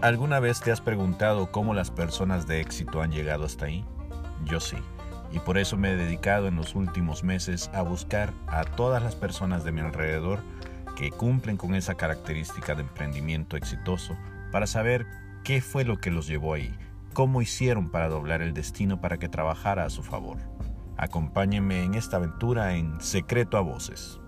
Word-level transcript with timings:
¿Alguna 0.00 0.38
vez 0.38 0.60
te 0.60 0.70
has 0.70 0.80
preguntado 0.80 1.50
cómo 1.50 1.74
las 1.74 1.90
personas 1.90 2.46
de 2.46 2.60
éxito 2.60 3.02
han 3.02 3.10
llegado 3.10 3.44
hasta 3.44 3.64
ahí? 3.64 3.84
Yo 4.44 4.60
sí, 4.60 4.76
y 5.32 5.40
por 5.40 5.58
eso 5.58 5.76
me 5.76 5.90
he 5.90 5.96
dedicado 5.96 6.46
en 6.46 6.54
los 6.54 6.76
últimos 6.76 7.24
meses 7.24 7.68
a 7.74 7.82
buscar 7.82 8.32
a 8.46 8.62
todas 8.62 9.02
las 9.02 9.16
personas 9.16 9.64
de 9.64 9.72
mi 9.72 9.80
alrededor 9.80 10.38
que 10.96 11.10
cumplen 11.10 11.56
con 11.56 11.74
esa 11.74 11.96
característica 11.96 12.76
de 12.76 12.82
emprendimiento 12.82 13.56
exitoso 13.56 14.16
para 14.52 14.68
saber 14.68 15.04
qué 15.42 15.60
fue 15.60 15.82
lo 15.82 15.98
que 15.98 16.12
los 16.12 16.28
llevó 16.28 16.54
ahí, 16.54 16.72
cómo 17.12 17.42
hicieron 17.42 17.90
para 17.90 18.08
doblar 18.08 18.40
el 18.40 18.54
destino 18.54 19.00
para 19.00 19.18
que 19.18 19.28
trabajara 19.28 19.84
a 19.84 19.90
su 19.90 20.04
favor. 20.04 20.38
Acompáñenme 20.96 21.82
en 21.82 21.94
esta 21.94 22.18
aventura 22.18 22.76
en 22.76 23.00
Secreto 23.00 23.56
a 23.56 23.62
Voces. 23.62 24.20